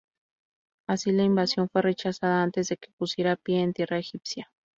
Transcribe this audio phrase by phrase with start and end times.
[0.87, 4.51] Así la invasión fue rechazada antes de que pusiera pie en tierra egipcia.